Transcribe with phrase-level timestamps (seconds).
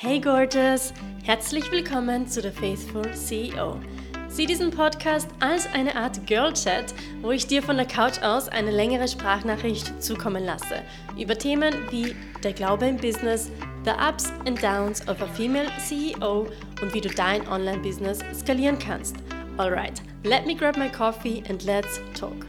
[0.00, 0.94] Hey Gorgeous!
[1.24, 3.80] Herzlich willkommen zu The Faithful CEO.
[4.28, 8.48] Sieh diesen Podcast als eine Art Girl Chat, wo ich dir von der Couch aus
[8.48, 10.84] eine längere Sprachnachricht zukommen lasse
[11.18, 12.14] über Themen wie
[12.44, 13.50] der Glaube im Business,
[13.84, 16.46] the Ups and Downs of a Female CEO
[16.80, 19.16] und wie du dein Online-Business skalieren kannst.
[19.56, 22.46] Alright, let me grab my coffee and let's talk.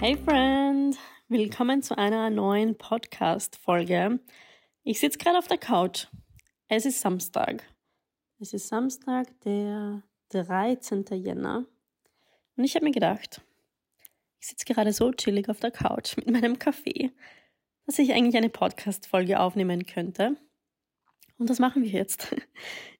[0.00, 0.96] Hey Friend!
[1.28, 4.20] Willkommen zu einer neuen Podcast-Folge.
[4.84, 6.08] Ich sitze gerade auf der Couch.
[6.66, 7.62] Es ist Samstag.
[8.40, 11.04] Es ist Samstag, der 13.
[11.12, 11.66] Jänner.
[12.56, 13.42] Und ich habe mir gedacht,
[14.40, 17.12] ich sitze gerade so chillig auf der Couch mit meinem Kaffee,
[17.86, 20.36] dass ich eigentlich eine Podcast-Folge aufnehmen könnte.
[21.38, 22.34] Und das machen wir jetzt.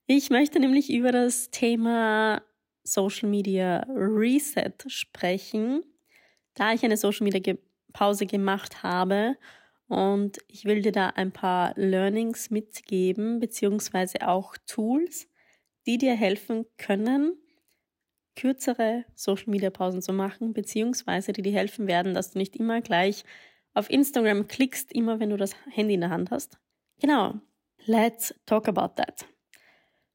[0.07, 2.43] Ich möchte nämlich über das Thema
[2.85, 5.85] Social Media Reset sprechen,
[6.55, 7.55] da ich eine Social Media
[7.93, 9.37] Pause gemacht habe
[9.93, 15.29] und ich will dir da ein paar Learnings mitgeben, beziehungsweise auch Tools,
[15.87, 17.37] die dir helfen können,
[18.35, 22.81] kürzere Social Media Pausen zu machen, beziehungsweise die dir helfen werden, dass du nicht immer
[22.81, 23.25] gleich
[23.75, 26.59] auf Instagram klickst, immer wenn du das Handy in der Hand hast.
[26.99, 27.35] Genau.
[27.85, 29.27] Let's talk about that.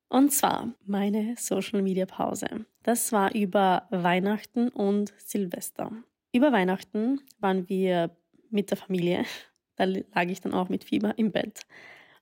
[0.09, 2.65] Und zwar meine Social Media Pause.
[2.81, 5.91] Das war über Weihnachten und Silvester.
[6.31, 8.17] Über Weihnachten waren wir
[8.49, 9.23] mit der Familie
[9.77, 11.61] da lag ich dann auch mit Fieber im Bett.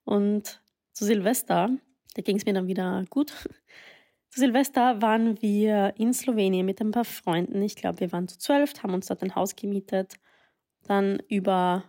[0.04, 0.62] Und
[0.92, 1.70] zu Silvester,
[2.14, 3.32] da ging es mir dann wieder gut.
[4.30, 7.62] Zu Silvester waren wir in Slowenien mit ein paar Freunden.
[7.62, 10.16] Ich glaube, wir waren zu zwölf, haben uns dort ein Haus gemietet.
[10.84, 11.86] Dann über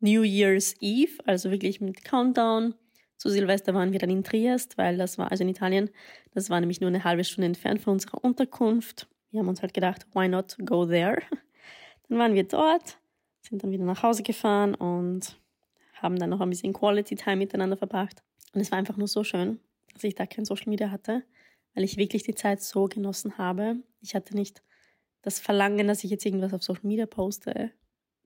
[0.00, 2.74] New Year's Eve, also wirklich mit Countdown.
[3.16, 5.88] Zu Silvester waren wir dann in Triest, weil das war, also in Italien,
[6.34, 9.08] das war nämlich nur eine halbe Stunde entfernt von unserer Unterkunft.
[9.30, 11.22] Wir haben uns halt gedacht, why not go there?
[12.08, 12.98] Dann waren wir dort,
[13.48, 15.38] sind dann wieder nach Hause gefahren und
[15.94, 18.22] haben dann noch ein bisschen Quality Time miteinander verbracht.
[18.52, 19.60] Und es war einfach nur so schön,
[19.92, 21.24] dass ich da kein Social Media hatte,
[21.74, 23.76] weil ich wirklich die Zeit so genossen habe.
[24.00, 24.62] Ich hatte nicht
[25.22, 27.72] das Verlangen, dass ich jetzt irgendwas auf Social Media poste.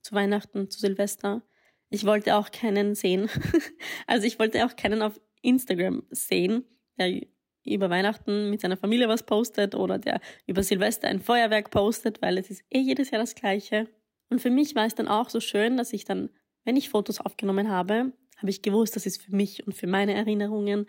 [0.03, 1.43] Zu Weihnachten, zu Silvester.
[1.91, 3.28] Ich wollte auch keinen sehen.
[4.06, 6.65] also ich wollte auch keinen auf Instagram sehen,
[6.99, 7.21] der
[7.65, 12.38] über Weihnachten mit seiner Familie was postet oder der über Silvester ein Feuerwerk postet, weil
[12.38, 13.88] es ist eh jedes Jahr das Gleiche.
[14.32, 16.31] Und für mich war es dann auch so schön, dass ich dann,
[16.65, 20.15] wenn ich Fotos aufgenommen habe, habe ich gewusst, das ist für mich und für meine
[20.15, 20.87] Erinnerungen.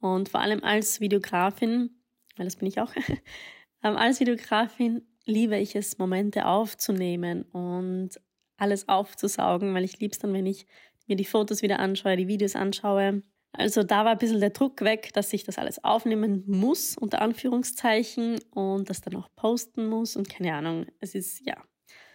[0.00, 2.02] Und vor allem als Videografin,
[2.36, 2.92] weil das bin ich auch,
[3.82, 8.20] ähm, als Videografin liebe ich es, Momente aufzunehmen und
[8.58, 10.66] alles aufzusaugen, weil ich liebe es dann, wenn ich
[11.06, 13.22] mir die Fotos wieder anschaue, die Videos anschaue.
[13.52, 17.22] Also da war ein bisschen der Druck weg, dass ich das alles aufnehmen muss, unter
[17.22, 20.84] Anführungszeichen, und das dann auch posten muss und keine Ahnung.
[21.00, 21.56] Es ist, ja,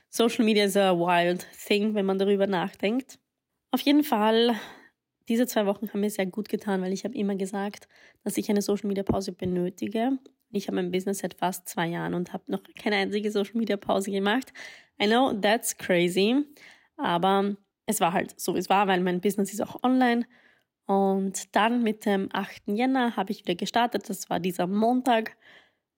[0.09, 3.19] Social Media is a wild thing, wenn man darüber nachdenkt.
[3.71, 4.55] Auf jeden Fall,
[5.27, 7.87] diese zwei Wochen haben mir sehr gut getan, weil ich habe immer gesagt,
[8.23, 10.17] dass ich eine Social Media Pause benötige.
[10.51, 13.75] Ich habe mein Business seit fast zwei Jahren und habe noch keine einzige Social Media
[13.77, 14.53] Pause gemacht.
[15.01, 16.45] I know that's crazy,
[16.95, 20.25] aber es war halt so, wie es war, weil mein Business ist auch online.
[20.85, 22.63] Und dann mit dem 8.
[22.67, 24.09] Jänner habe ich wieder gestartet.
[24.09, 25.35] Das war dieser Montag.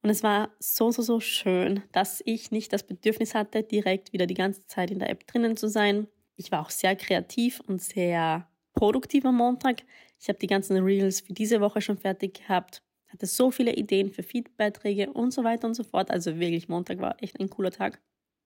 [0.01, 4.27] Und es war so, so, so schön, dass ich nicht das Bedürfnis hatte, direkt wieder
[4.27, 6.07] die ganze Zeit in der App drinnen zu sein.
[6.35, 9.83] Ich war auch sehr kreativ und sehr produktiv am Montag.
[10.19, 14.11] Ich habe die ganzen Reels für diese Woche schon fertig gehabt, hatte so viele Ideen
[14.11, 16.11] für Feedbeiträge und so weiter und so fort.
[16.11, 18.01] Also wirklich, Montag war echt ein cooler Tag.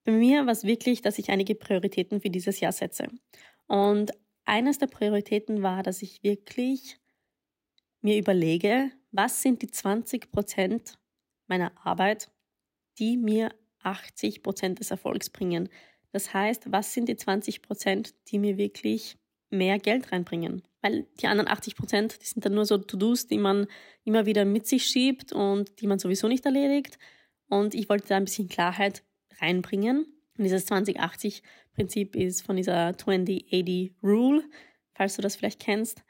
[0.05, 3.07] Bei mir war es wirklich, dass ich einige Prioritäten für dieses Jahr setze.
[3.67, 4.11] Und
[4.45, 6.97] eines der Prioritäten war, dass ich wirklich
[8.01, 10.97] mir überlege, was sind die 20 Prozent
[11.47, 12.29] meiner Arbeit,
[12.99, 15.69] die mir 80 Prozent des Erfolgs bringen.
[16.11, 19.17] Das heißt, was sind die 20 Prozent, die mir wirklich
[19.49, 20.61] mehr Geld reinbringen?
[20.81, 23.67] Weil die anderen 80 Prozent, die sind dann nur so To-Dos, die man
[24.03, 26.97] immer wieder mit sich schiebt und die man sowieso nicht erledigt.
[27.47, 29.03] Und ich wollte da ein bisschen Klarheit
[29.39, 30.05] reinbringen.
[30.37, 34.43] Und dieses 20-80-Prinzip ist von dieser 20-80 Rule,
[34.93, 36.03] falls du das vielleicht kennst.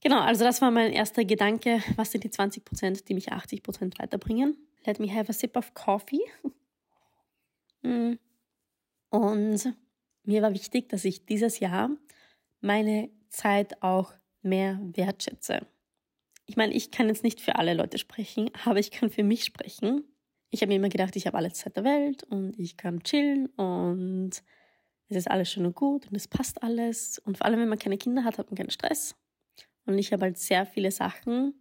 [0.00, 1.82] Genau, also das war mein erster Gedanke.
[1.96, 4.56] Was sind die 20 Prozent, die mich 80 Prozent weiterbringen?
[4.86, 6.22] Let me have a sip of coffee.
[7.82, 8.14] Mm.
[9.10, 9.74] Und
[10.24, 11.90] mir war wichtig, dass ich dieses Jahr
[12.60, 14.12] meine Zeit auch
[14.42, 15.66] mehr wertschätze.
[16.46, 19.44] Ich meine, ich kann jetzt nicht für alle Leute sprechen, aber ich kann für mich
[19.44, 20.04] sprechen.
[20.50, 23.46] Ich habe mir immer gedacht, ich habe alle Zeit der Welt und ich kann chillen
[23.56, 24.30] und
[25.08, 27.18] es ist alles schön und gut und es passt alles.
[27.18, 29.14] Und vor allem, wenn man keine Kinder hat, hat man keinen Stress.
[29.88, 31.54] Und ich habe halt sehr viele Sachen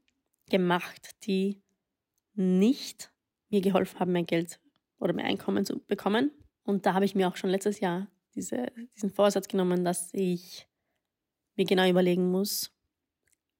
[0.49, 1.63] gemacht, die
[2.33, 3.09] nicht
[3.47, 4.59] mir geholfen haben, mehr Geld
[4.99, 6.31] oder mehr Einkommen zu bekommen.
[6.63, 10.67] Und da habe ich mir auch schon letztes Jahr diese, diesen Vorsatz genommen, dass ich
[11.55, 12.69] mir genau überlegen muss,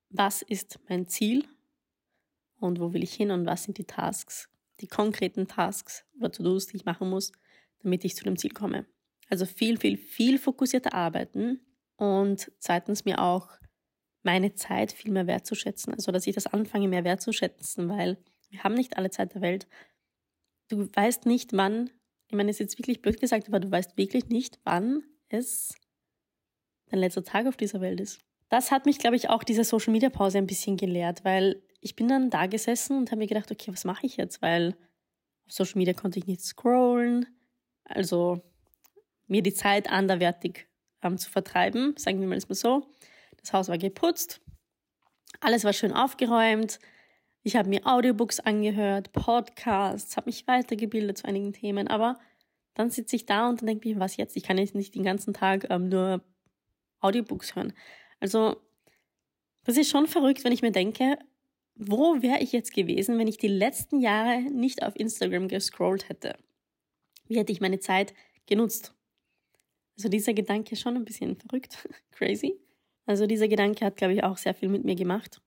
[0.10, 1.46] was ist mein Ziel
[2.60, 4.50] und wo will ich hin und was sind die Tasks,
[4.82, 7.32] die konkreten Tasks oder To-Dos, die ich machen muss,
[7.84, 8.86] damit ich zu dem Ziel komme.
[9.30, 11.62] Also viel, viel, viel fokussierter arbeiten
[11.96, 13.48] und zweitens mir auch
[14.28, 15.94] meine Zeit viel mehr wertzuschätzen.
[15.94, 18.18] Also, dass ich das anfange, mehr wertzuschätzen, weil
[18.50, 19.68] wir haben nicht alle Zeit der Welt.
[20.68, 21.90] Du weißt nicht, wann,
[22.28, 25.74] ich meine, es ist jetzt wirklich blöd gesagt, aber du weißt wirklich nicht, wann es
[26.90, 28.20] dein letzter Tag auf dieser Welt ist.
[28.50, 31.96] Das hat mich, glaube ich, auch diese Social Media Pause ein bisschen gelehrt, weil ich
[31.96, 34.42] bin dann da gesessen und habe mir gedacht, okay, was mache ich jetzt?
[34.42, 34.76] Weil
[35.46, 37.26] auf Social Media konnte ich nicht scrollen,
[37.86, 38.42] also
[39.28, 40.68] mir die Zeit anderwertig
[41.02, 42.94] ähm, zu vertreiben, sagen wir mal so.
[43.42, 44.42] Das Haus war geputzt,
[45.40, 46.80] alles war schön aufgeräumt.
[47.44, 52.20] Ich habe mir Audiobooks angehört, Podcasts, habe mich weitergebildet zu einigen Themen, aber
[52.74, 54.36] dann sitze ich da und dann denke ich, was jetzt?
[54.36, 56.24] Ich kann jetzt nicht den ganzen Tag ähm, nur
[57.00, 57.74] Audiobooks hören.
[58.20, 58.58] Also,
[59.64, 61.18] das ist schon verrückt, wenn ich mir denke,
[61.76, 66.38] wo wäre ich jetzt gewesen, wenn ich die letzten Jahre nicht auf Instagram gescrollt hätte?
[67.28, 68.14] Wie hätte ich meine Zeit
[68.46, 68.94] genutzt?
[69.98, 72.60] Also dieser Gedanke ist schon ein bisschen verrückt, crazy.
[73.08, 75.42] Also dieser Gedanke hat, glaube ich, auch sehr viel mit mir gemacht.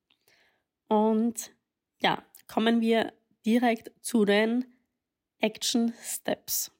[0.88, 1.52] Und
[2.00, 3.12] ja, kommen wir
[3.44, 4.64] direkt zu den
[5.38, 6.72] Action Steps,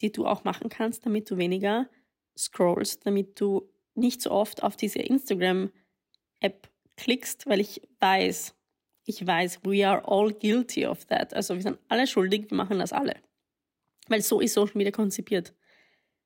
[0.00, 1.88] die du auch machen kannst, damit du weniger
[2.36, 8.54] scrollst, damit du nicht so oft auf diese Instagram-App klickst, weil ich weiß,
[9.04, 11.34] ich weiß, we are all guilty of that.
[11.34, 13.16] Also wir sind alle schuldig, wir machen das alle.
[14.08, 15.54] Weil so ist Social Media konzipiert.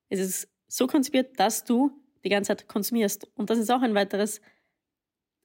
[0.09, 1.91] Es ist so konzipiert, dass du
[2.25, 3.29] die ganze Zeit konsumierst.
[3.35, 4.41] Und das ist auch ein weiteres,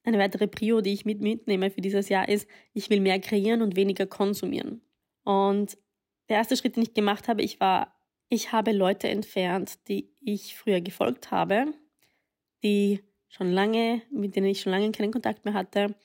[0.03, 3.61] eine weitere Prio, die ich mit, mitnehme für dieses Jahr, ist, ich will mehr kreieren
[3.61, 4.81] und weniger konsumieren.
[5.23, 5.77] Und
[6.29, 7.95] der erste Schritt, den ich gemacht habe, ich war,
[8.29, 11.73] ich habe Leute entfernt, die ich früher gefolgt habe,
[12.63, 15.95] die schon lange, mit denen ich schon lange keinen Kontakt mehr hatte,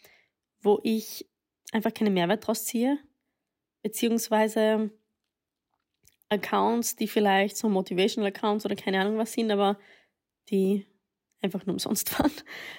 [0.61, 1.27] wo ich
[1.73, 2.99] einfach keinen Mehrwert draus ziehe,
[3.83, 4.91] beziehungsweise
[6.29, 9.79] Accounts, die vielleicht so Motivational Accounts oder keine Ahnung was sind, aber
[10.51, 10.87] die
[11.41, 12.33] einfach nur umsonst waren.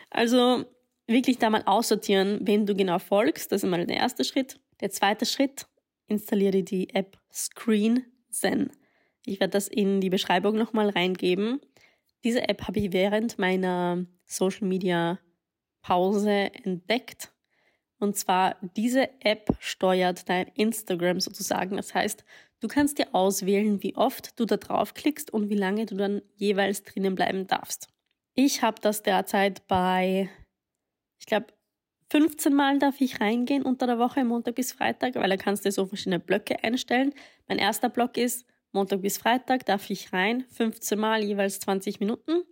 [0.10, 0.66] Also
[1.07, 3.51] wirklich da mal aussortieren, wen du genau folgst.
[3.51, 4.60] Das ist mal der erste Schritt.
[4.81, 5.68] Der zweite Schritt,
[6.07, 8.71] installiere die App Screen Zen.
[9.25, 11.60] Ich werde das in die Beschreibung nochmal reingeben.
[12.24, 15.19] Diese App habe ich während meiner Social Media
[15.81, 17.31] Pause entdeckt.
[18.00, 21.75] Und zwar, diese App steuert dein Instagram sozusagen.
[21.75, 22.24] Das heißt,
[22.59, 26.83] du kannst dir auswählen, wie oft du da draufklickst und wie lange du dann jeweils
[26.83, 27.88] drinnen bleiben darfst.
[28.35, 30.29] Ich habe das derzeit bei,
[31.19, 31.47] ich glaube,
[32.11, 35.71] 15 Mal darf ich reingehen unter der Woche, Montag bis Freitag, weil da kannst du
[35.71, 37.13] so verschiedene Blöcke einstellen.
[37.47, 42.44] Mein erster Block ist Montag bis Freitag darf ich rein, 15 Mal jeweils 20 Minuten.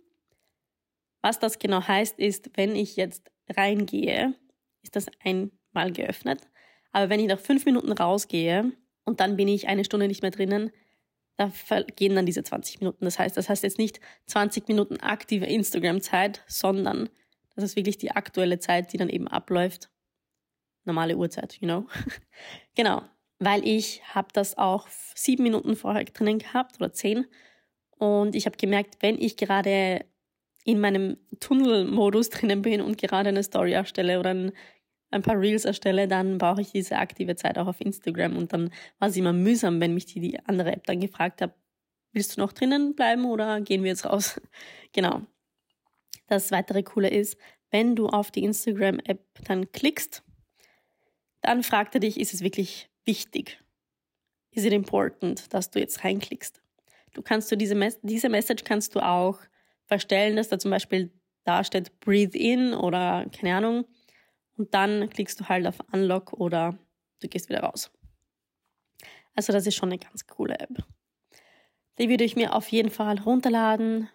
[1.22, 4.34] Was das genau heißt, ist, wenn ich jetzt reingehe,
[4.82, 6.48] ist das einmal geöffnet.
[6.92, 8.72] Aber wenn ich nach fünf Minuten rausgehe
[9.08, 10.70] und dann bin ich eine Stunde nicht mehr drinnen,
[11.36, 13.04] da vergehen dann diese 20 Minuten.
[13.04, 17.08] Das heißt, das heißt jetzt nicht 20 Minuten aktive Instagram-Zeit, sondern
[17.54, 19.90] das ist wirklich die aktuelle Zeit, die dann eben abläuft.
[20.84, 21.86] Normale Uhrzeit, you know.
[22.74, 23.02] genau
[23.38, 27.26] weil ich habe das auch sieben Minuten vorher drinnen gehabt oder zehn.
[27.96, 30.04] Und ich habe gemerkt, wenn ich gerade
[30.64, 34.52] in meinem Tunnelmodus drinnen bin und gerade eine Story erstelle oder ein,
[35.10, 38.36] ein paar Reels erstelle, dann brauche ich diese aktive Zeit auch auf Instagram.
[38.36, 41.54] Und dann war es immer mühsam, wenn mich die, die andere App dann gefragt hat,
[42.12, 44.40] willst du noch drinnen bleiben oder gehen wir jetzt raus?
[44.92, 45.22] genau.
[46.26, 47.38] Das weitere Coole ist,
[47.70, 50.22] wenn du auf die Instagram-App dann klickst,
[51.40, 53.62] dann fragt er dich, ist es wirklich wichtig?
[54.50, 56.60] Is it important, dass du jetzt reinklickst?
[57.14, 59.38] Du kannst du diese, Mes diese Message kannst du auch
[59.86, 61.10] verstellen, dass da zum Beispiel
[61.44, 63.84] da steht Breathe in oder keine Ahnung.
[64.58, 66.76] Und dann klickst du halt auf Unlock oder
[67.20, 67.90] du gehst wieder raus.
[69.34, 70.84] Also das ist schon eine ganz coole App.
[71.98, 74.08] Die würde ich mir auf jeden Fall runterladen.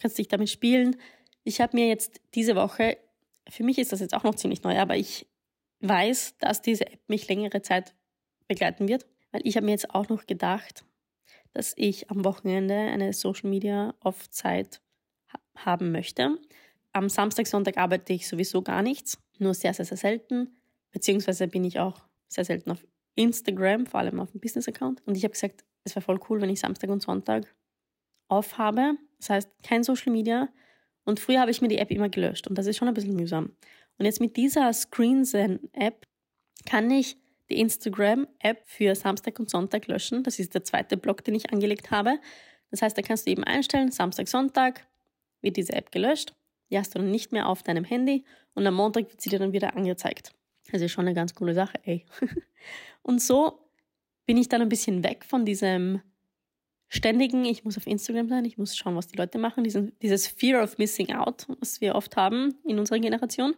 [0.00, 0.96] Kannst dich damit spielen.
[1.44, 2.96] Ich habe mir jetzt diese Woche,
[3.48, 5.26] für mich ist das jetzt auch noch ziemlich neu, aber ich
[5.80, 7.94] weiß, dass diese App mich längere Zeit
[8.48, 9.06] begleiten wird.
[9.30, 10.84] Weil ich habe mir jetzt auch noch gedacht,
[11.52, 14.80] dass ich am Wochenende eine Social Media Off-Zeit
[15.28, 16.38] ha haben möchte.
[16.92, 20.56] Am Samstag, Sonntag arbeite ich sowieso gar nichts, nur sehr, sehr, sehr selten.
[20.90, 22.84] Beziehungsweise bin ich auch sehr selten auf
[23.14, 25.02] Instagram, vor allem auf dem Business-Account.
[25.06, 27.54] Und ich habe gesagt, es wäre voll cool, wenn ich Samstag und Sonntag
[28.28, 28.94] off habe.
[29.18, 30.48] Das heißt, kein Social Media.
[31.04, 33.16] Und früher habe ich mir die App immer gelöscht und das ist schon ein bisschen
[33.16, 33.56] mühsam.
[33.98, 36.06] Und jetzt mit dieser ScreenSen-App
[36.66, 37.16] kann ich
[37.50, 40.22] die Instagram-App für Samstag und Sonntag löschen.
[40.22, 42.18] Das ist der zweite Block, den ich angelegt habe.
[42.70, 44.86] Das heißt, da kannst du eben einstellen, Samstag, Sonntag
[45.42, 46.34] wird diese App gelöscht.
[46.72, 48.24] Die hast du dann nicht mehr auf deinem Handy
[48.54, 50.32] und am Montag wird sie dir dann wieder angezeigt.
[50.72, 52.06] Also schon eine ganz coole Sache, ey.
[53.02, 53.68] Und so
[54.26, 56.00] bin ich dann ein bisschen weg von diesem
[56.88, 60.26] ständigen, ich muss auf Instagram sein, ich muss schauen, was die Leute machen, diesen, dieses
[60.26, 63.54] Fear of Missing Out, was wir oft haben in unserer Generation,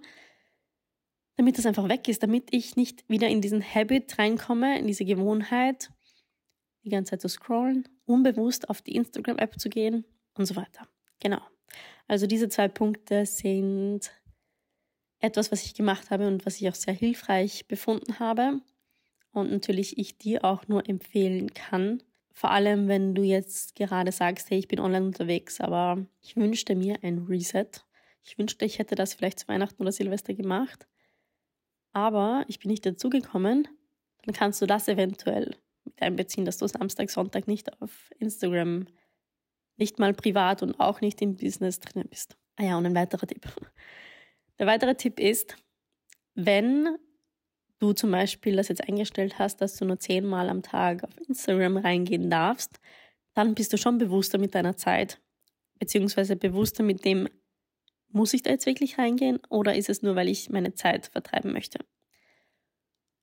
[1.37, 5.05] damit das einfach weg ist, damit ich nicht wieder in diesen Habit reinkomme, in diese
[5.05, 5.91] Gewohnheit,
[6.85, 10.05] die ganze Zeit zu scrollen, unbewusst auf die Instagram-App zu gehen
[10.35, 10.89] und so weiter.
[11.21, 11.41] Genau.
[12.07, 14.11] Also diese zwei Punkte sind
[15.21, 18.61] etwas, was ich gemacht habe und was ich auch sehr hilfreich befunden habe
[19.33, 22.03] und natürlich ich dir auch nur empfehlen kann.
[22.33, 26.75] Vor allem, wenn du jetzt gerade sagst, hey, ich bin online unterwegs, aber ich wünschte
[26.75, 27.69] mir ein Reset.
[28.23, 30.87] Ich wünschte, ich hätte das vielleicht zu Weihnachten oder Silvester gemacht.
[31.93, 33.69] Aber ich bin nicht dazu gekommen.
[34.25, 38.87] Dann kannst du das eventuell mit einbeziehen, dass du Samstag, Sonntag nicht auf Instagram,
[39.77, 42.37] nicht mal privat und auch nicht im Business drinnen bist.
[42.57, 43.47] Ah ja, und ein weiterer Tipp.
[44.59, 45.57] Der weitere Tipp ist,
[46.35, 46.97] wenn
[47.79, 51.77] du zum Beispiel das jetzt eingestellt hast, dass du nur zehnmal am Tag auf Instagram
[51.77, 52.81] reingehen darfst,
[53.35, 55.21] dann bist du schon bewusster mit deiner Zeit,
[55.79, 57.29] beziehungsweise bewusster mit dem,
[58.11, 61.53] muss ich da jetzt wirklich reingehen oder ist es nur, weil ich meine Zeit vertreiben
[61.53, 61.81] möchte?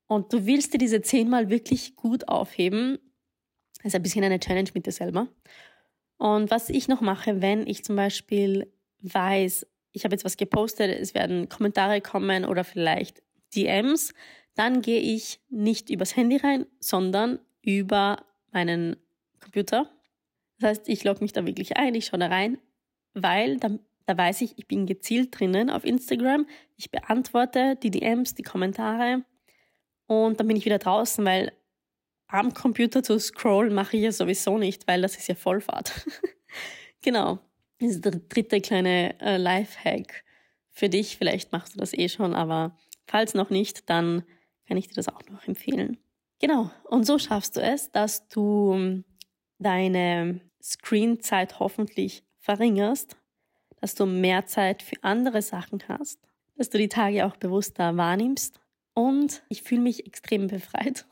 [0.07, 2.99] Und du willst dir diese zehnmal wirklich gut aufheben.
[3.77, 5.29] Das ist ein bisschen eine Challenge mit dir selber.
[6.21, 10.95] Und was ich noch mache, wenn ich zum Beispiel weiß, ich habe jetzt was gepostet,
[10.99, 13.23] es werden Kommentare kommen oder vielleicht
[13.55, 14.13] DMs,
[14.53, 18.97] dann gehe ich nicht übers Handy rein, sondern über meinen
[19.39, 19.89] Computer.
[20.59, 22.59] Das heißt, ich logge mich da wirklich ein, ich schaue da rein,
[23.15, 23.71] weil da,
[24.05, 26.45] da weiß ich, ich bin gezielt drinnen auf Instagram.
[26.77, 29.23] Ich beantworte die DMs, die Kommentare
[30.05, 31.51] und dann bin ich wieder draußen, weil
[32.31, 36.05] am Computer zu scrollen mache ich ja sowieso nicht, weil das ist ja Vollfahrt.
[37.01, 37.39] genau.
[37.79, 40.23] Das ist der dritte kleine äh, Lifehack
[40.69, 41.17] für dich.
[41.17, 44.23] Vielleicht machst du das eh schon, aber falls noch nicht, dann
[44.67, 45.97] kann ich dir das auch noch empfehlen.
[46.39, 46.71] Genau.
[46.85, 49.03] Und so schaffst du es, dass du
[49.59, 53.17] deine Screenzeit hoffentlich verringerst,
[53.79, 56.19] dass du mehr Zeit für andere Sachen hast,
[56.55, 58.59] dass du die Tage auch bewusster wahrnimmst.
[58.93, 61.05] Und ich fühle mich extrem befreit.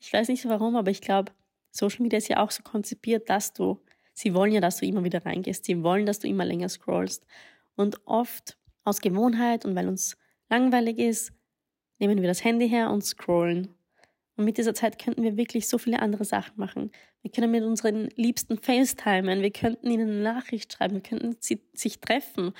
[0.00, 1.32] Ich weiß nicht warum, aber ich glaube,
[1.70, 3.80] Social Media ist ja auch so konzipiert, dass du
[4.18, 5.64] Sie wollen ja, dass du immer wieder reingehst.
[5.64, 7.24] Sie wollen, dass du immer länger scrollst.
[7.76, 10.16] Und oft aus Gewohnheit und weil uns
[10.50, 11.32] langweilig ist,
[12.00, 13.76] nehmen wir das Handy her und scrollen.
[14.36, 16.90] Und mit dieser Zeit könnten wir wirklich so viele andere Sachen machen.
[17.22, 21.60] Wir können mit unseren Liebsten FaceTimen, wir könnten ihnen eine Nachricht schreiben, wir könnten sie,
[21.72, 22.54] sich treffen.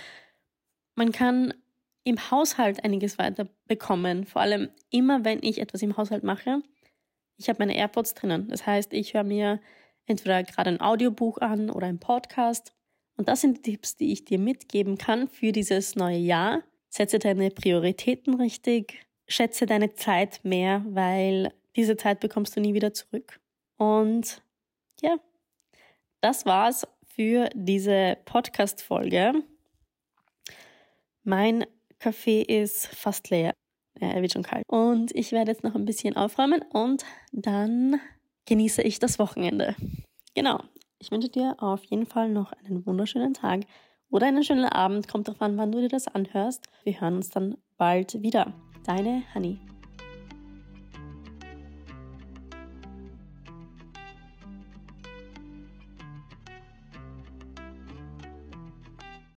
[0.95, 1.55] Man kann
[2.05, 4.27] im Haushalt einiges weiter bekommen.
[4.27, 6.63] Vor allem immer, wenn ich etwas im Haushalt mache.
[7.39, 8.49] Ich habe meine AirPods drinnen.
[8.49, 9.61] Das heißt, ich höre mir
[10.07, 12.73] entweder gerade ein Audiobuch an oder ein Podcast.
[13.17, 16.63] Und das sind die Tipps, die ich dir mitgeben kann für dieses neue Jahr.
[16.89, 22.93] Setze deine Prioritäten richtig, schätze deine Zeit mehr, weil diese Zeit bekommst du nie wieder
[22.93, 23.41] zurück.
[23.77, 24.43] Und
[25.01, 25.17] ja,
[26.21, 29.43] das war's für diese Podcast-Folge.
[31.25, 31.67] Mein
[31.99, 33.58] Kaffee ist fast leer.
[34.01, 34.65] Ja, er wird schon kalt.
[34.69, 38.01] Und ich werde jetzt noch ein bisschen aufräumen und dann
[38.47, 39.75] genieße ich das Wochenende.
[40.35, 40.61] Genau.
[41.01, 43.61] Ich wünsche dir auf jeden Fall noch einen wunderschönen Tag
[44.11, 45.07] oder einen schönen Abend.
[45.07, 46.67] Kommt darauf an, wann du dir das anhörst.
[46.83, 48.53] Wir hören uns dann bald wieder.
[48.85, 49.61] Deine Honey.